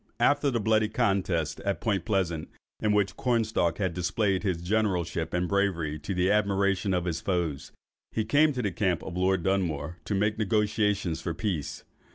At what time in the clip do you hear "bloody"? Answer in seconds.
0.59-0.89